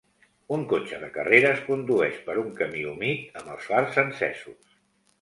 Un 0.55 0.63
cotxe 0.71 0.99
de 1.03 1.09
carreres 1.17 1.61
condueix 1.69 2.19
per 2.31 2.39
un 2.47 2.51
camí 2.63 2.83
humit 2.95 3.41
amb 3.43 3.57
els 3.59 3.71
fars 3.71 4.05
encesos. 4.09 4.79